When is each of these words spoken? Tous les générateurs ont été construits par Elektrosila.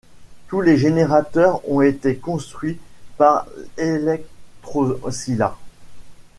Tous 0.47 0.61
les 0.61 0.77
générateurs 0.77 1.61
ont 1.69 1.81
été 1.81 2.15
construits 2.17 2.79
par 3.17 3.45
Elektrosila. 3.77 5.55